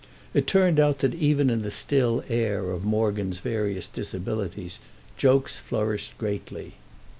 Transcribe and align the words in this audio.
It 0.33 0.47
turned 0.47 0.79
out 0.79 0.97
that 1.05 1.13
even 1.13 1.51
in 1.51 1.61
the 1.61 1.69
still 1.69 2.23
air 2.27 2.71
of 2.71 2.83
Morgan's 2.83 3.37
various 3.37 3.85
disabilities 3.85 4.79
jokes 5.15 5.59
flourished 5.59 6.17
greatly. 6.17 6.73